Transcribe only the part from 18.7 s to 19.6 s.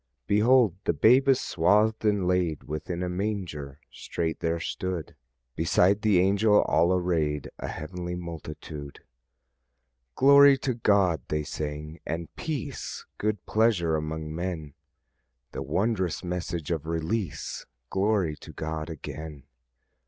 again!